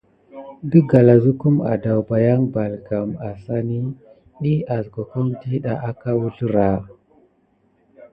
[0.75, 3.77] Də galazukum adawbayan balgam assani,
[4.47, 6.65] diy askoke dida aka wuzlera.